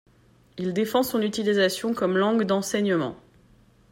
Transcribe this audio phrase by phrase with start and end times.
[0.57, 3.17] Il défend son utilisation comme langue d'enseignement.